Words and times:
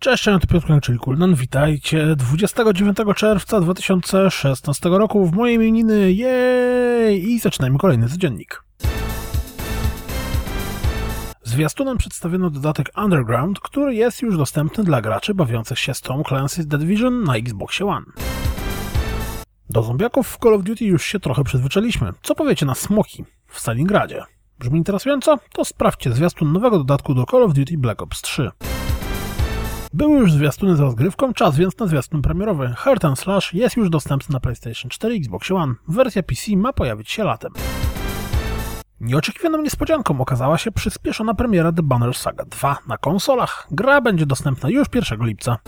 Cześć, 0.00 0.26
ja 0.26 0.38
to 0.38 0.46
Piotr 0.46 0.80
czyli 0.82 0.98
Kulnan. 0.98 1.34
Witajcie 1.34 2.16
29 2.16 2.98
czerwca 3.16 3.60
2016 3.60 4.88
roku 4.88 5.26
w 5.26 5.32
mojej 5.32 5.56
imieniny. 5.56 6.12
Jej! 6.12 7.30
I 7.30 7.38
zaczynajmy 7.38 7.78
kolejny 7.78 8.08
codziennik. 8.08 8.62
Zwiastunem 11.42 11.98
przedstawiono 11.98 12.50
dodatek 12.50 12.90
Underground, 12.96 13.60
który 13.60 13.94
jest 13.94 14.22
już 14.22 14.36
dostępny 14.36 14.84
dla 14.84 15.00
graczy 15.00 15.34
bawiących 15.34 15.78
się 15.78 15.94
z 15.94 16.00
Tom 16.00 16.22
Clancy's 16.22 16.70
The 16.70 16.78
Division 16.78 17.24
na 17.24 17.36
Xbox 17.36 17.80
One. 17.80 18.06
Do 19.70 19.82
zombiaków 19.82 20.28
w 20.28 20.38
Call 20.38 20.54
of 20.54 20.62
Duty 20.62 20.84
już 20.84 21.04
się 21.04 21.20
trochę 21.20 21.44
przyzwyczailiśmy. 21.44 22.12
Co 22.22 22.34
powiecie 22.34 22.66
na 22.66 22.74
smoki 22.74 23.24
w 23.46 23.60
Stalingradzie? 23.60 24.22
Brzmi 24.58 24.78
interesująco? 24.78 25.38
To 25.52 25.64
sprawdźcie 25.64 26.12
zwiastun 26.12 26.52
nowego 26.52 26.78
dodatku 26.78 27.14
do 27.14 27.24
Call 27.24 27.42
of 27.42 27.54
Duty 27.54 27.78
Black 27.78 28.02
Ops 28.02 28.22
3. 28.22 28.50
Były 29.92 30.18
już 30.18 30.32
zwiastuny 30.32 30.76
z 30.76 30.80
rozgrywką, 30.80 31.32
czas 31.32 31.56
więc 31.56 31.78
na 31.78 31.86
zwiastun 31.86 32.22
premierowy. 32.22 32.74
Hurt 32.78 33.04
and 33.04 33.18
Slash 33.18 33.54
jest 33.54 33.76
już 33.76 33.90
dostępny 33.90 34.32
na 34.32 34.40
PlayStation 34.40 34.90
4 34.90 35.14
i 35.14 35.18
Xbox 35.18 35.50
One. 35.50 35.74
Wersja 35.88 36.22
PC 36.22 36.56
ma 36.56 36.72
pojawić 36.72 37.10
się 37.10 37.24
latem. 37.24 37.52
Nieoczekiwaną 39.00 39.62
niespodzianką 39.62 40.20
okazała 40.20 40.58
się 40.58 40.72
przyspieszona 40.72 41.34
premiera 41.34 41.72
The 41.72 41.82
Banner 41.82 42.14
Saga 42.14 42.44
2 42.44 42.78
na 42.88 42.98
konsolach. 42.98 43.66
Gra 43.70 44.00
będzie 44.00 44.26
dostępna 44.26 44.70
już 44.70 44.88
1 44.94 45.26
lipca. 45.26 45.58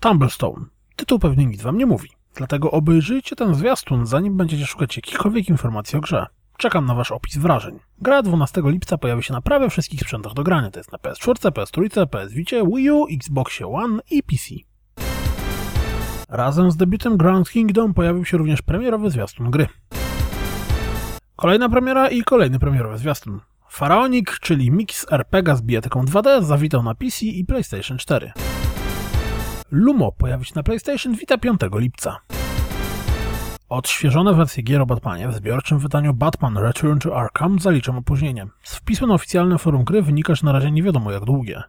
Tumblestone. 0.00 0.64
Tytuł 0.96 1.18
pewnie 1.18 1.46
nic 1.46 1.62
wam 1.62 1.78
nie 1.78 1.86
mówi, 1.86 2.08
dlatego 2.34 2.70
obejrzyjcie 2.70 3.36
ten 3.36 3.54
zwiastun, 3.54 4.06
zanim 4.06 4.36
będziecie 4.36 4.66
szukać 4.66 4.96
jakichkolwiek 4.96 5.48
informacji 5.48 5.98
o 5.98 6.00
grze. 6.00 6.26
Czekam 6.62 6.86
na 6.86 6.94
wasz 6.94 7.12
opis 7.12 7.36
wrażeń. 7.36 7.78
Gra 7.98 8.22
12 8.22 8.62
lipca 8.64 8.98
pojawi 8.98 9.22
się 9.22 9.32
na 9.32 9.40
prawie 9.40 9.70
wszystkich 9.70 10.00
sprzętach 10.00 10.34
do 10.34 10.42
grania, 10.42 10.70
to 10.70 10.80
jest 10.80 10.92
na 10.92 10.98
PS4, 10.98 11.50
PS3, 11.50 12.06
PS 12.06 12.32
Vita, 12.32 12.56
Wii 12.66 12.90
U, 12.90 13.06
Xboxie 13.06 13.66
One 13.66 14.02
i 14.10 14.22
PC. 14.22 14.54
Razem 16.28 16.70
z 16.70 16.76
debiutem 16.76 17.16
Grand 17.16 17.50
Kingdom 17.50 17.94
pojawił 17.94 18.24
się 18.24 18.38
również 18.38 18.62
premierowy 18.62 19.10
zwiastun 19.10 19.50
gry. 19.50 19.66
Kolejna 21.36 21.68
premiera 21.68 22.08
i 22.08 22.22
kolejny 22.22 22.58
premierowy 22.58 22.98
zwiastun. 22.98 23.40
Pharaonic, 23.70 24.26
czyli 24.40 24.70
mix 24.70 25.06
RPG 25.12 25.56
z 25.56 25.62
bijatyką 25.62 26.04
2D, 26.04 26.42
zawitał 26.42 26.82
na 26.82 26.94
PC 26.94 27.26
i 27.26 27.44
PlayStation 27.44 27.98
4. 27.98 28.32
Lumo 29.70 30.12
pojawi 30.12 30.44
się 30.44 30.52
na 30.56 30.62
PlayStation 30.62 31.14
Vita 31.14 31.38
5 31.38 31.60
lipca. 31.74 32.18
Odświeżone 33.72 34.34
wersje 34.34 34.62
gier 34.62 34.80
o 34.80 34.86
Batmanie 34.86 35.28
w 35.28 35.34
zbiorczym 35.34 35.78
wydaniu 35.78 36.14
Batman 36.14 36.58
Return 36.58 36.98
to 36.98 37.16
Arkham 37.16 37.58
zaliczą 37.58 37.96
opóźnienie. 37.96 38.46
Z 38.62 38.76
wpisu 38.76 39.06
na 39.06 39.14
oficjalnym 39.14 39.58
forum 39.58 39.84
gry 39.84 40.02
wynika, 40.02 40.34
że 40.34 40.46
na 40.46 40.52
razie 40.52 40.70
nie 40.70 40.82
wiadomo 40.82 41.12
jak 41.12 41.24
długie. 41.24 41.62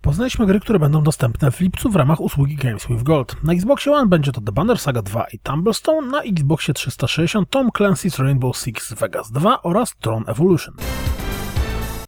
Poznaliśmy 0.00 0.46
gry, 0.46 0.60
które 0.60 0.78
będą 0.78 1.02
dostępne 1.02 1.50
w 1.50 1.60
lipcu 1.60 1.90
w 1.90 1.96
ramach 1.96 2.20
usługi 2.20 2.56
Games 2.56 2.86
with 2.86 3.02
Gold. 3.02 3.36
Na 3.44 3.52
Xboxie 3.52 3.92
One 3.92 4.06
będzie 4.06 4.32
to 4.32 4.40
The 4.40 4.52
Banner 4.52 4.78
Saga 4.78 5.02
2 5.02 5.24
i 5.32 5.38
Tumblestone, 5.38 6.08
na 6.08 6.22
Xboxie 6.22 6.74
360 6.74 7.50
Tom 7.50 7.70
Clancy's 7.78 8.22
Rainbow 8.22 8.56
Six 8.56 8.94
Vegas 8.94 9.32
2 9.32 9.62
oraz 9.62 9.96
Tron 9.96 10.24
Evolution. 10.26 10.74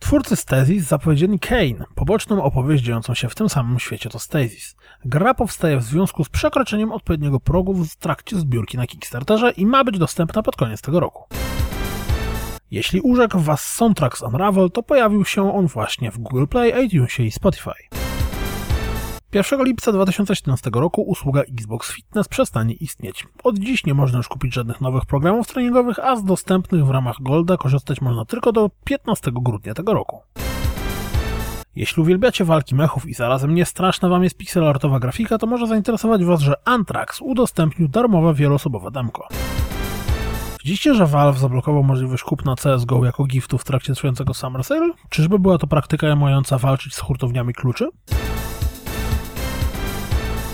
Twórcy 0.04 0.36
Stasis 0.36 0.84
zapowiedzieli 0.84 1.38
Kane, 1.38 1.84
poboczną 1.94 2.42
opowieść 2.42 2.84
dziejącą 2.84 3.14
się 3.14 3.28
w 3.28 3.34
tym 3.34 3.48
samym 3.48 3.78
świecie 3.78 4.10
to 4.10 4.18
Stasis. 4.18 4.76
Gra 5.04 5.34
powstaje 5.34 5.76
w 5.76 5.82
związku 5.82 6.24
z 6.24 6.28
przekroczeniem 6.28 6.92
odpowiedniego 6.92 7.40
progu 7.40 7.74
w 7.74 7.96
trakcie 7.96 8.36
zbiórki 8.36 8.76
na 8.76 8.86
Kickstarterze 8.86 9.50
i 9.50 9.66
ma 9.66 9.84
być 9.84 9.98
dostępna 9.98 10.42
pod 10.42 10.56
koniec 10.56 10.82
tego 10.82 11.00
roku. 11.00 11.24
Jeśli 12.70 13.00
urzekł 13.00 13.38
Was 13.38 13.72
soundtrack 13.72 14.18
z 14.18 14.22
Unravel, 14.22 14.70
to 14.70 14.82
pojawił 14.82 15.24
się 15.24 15.54
on 15.54 15.66
właśnie 15.66 16.10
w 16.10 16.18
Google 16.18 16.46
Play, 16.46 16.86
iTunesie 16.86 17.22
i 17.22 17.30
Spotify. 17.30 18.03
1 19.34 19.64
lipca 19.64 19.92
2017 19.92 20.70
roku 20.74 21.02
usługa 21.02 21.42
Xbox 21.42 21.92
Fitness 21.92 22.28
przestanie 22.28 22.74
istnieć. 22.74 23.26
Od 23.44 23.58
dziś 23.58 23.86
nie 23.86 23.94
można 23.94 24.16
już 24.16 24.28
kupić 24.28 24.54
żadnych 24.54 24.80
nowych 24.80 25.06
programów 25.06 25.46
treningowych, 25.46 25.98
a 25.98 26.16
z 26.16 26.24
dostępnych 26.24 26.86
w 26.86 26.90
ramach 26.90 27.16
Golda 27.20 27.56
korzystać 27.56 28.00
można 28.00 28.24
tylko 28.24 28.52
do 28.52 28.70
15 28.84 29.30
grudnia 29.34 29.74
tego 29.74 29.94
roku. 29.94 30.20
Jeśli 31.76 32.02
uwielbiacie 32.02 32.44
walki 32.44 32.74
mechów 32.74 33.06
i 33.06 33.14
zarazem 33.14 33.54
nie 33.54 33.64
straszna 33.64 34.08
wam 34.08 34.24
jest 34.24 34.36
pixelartowa 34.36 34.98
grafika, 34.98 35.38
to 35.38 35.46
może 35.46 35.66
zainteresować 35.66 36.24
was, 36.24 36.40
że 36.40 36.54
Anthrax 36.64 37.20
udostępnił 37.20 37.88
darmowe 37.88 38.34
wieloosobowe 38.34 38.90
demko. 38.90 39.28
Widzicie, 40.64 40.94
że 40.94 41.06
Valve 41.06 41.38
zablokował 41.38 41.82
możliwość 41.82 42.22
kupna 42.22 42.54
CSGO 42.56 43.04
jako 43.04 43.24
giftu 43.24 43.58
w 43.58 43.64
trakcie 43.64 43.94
trwającego 43.94 44.34
Summer 44.34 44.64
Sale? 44.64 44.90
Czyżby 45.08 45.38
była 45.38 45.58
to 45.58 45.66
praktyka 45.66 46.16
mająca 46.16 46.58
walczyć 46.58 46.94
z 46.94 46.98
hurtowniami 46.98 47.54
kluczy? 47.54 47.88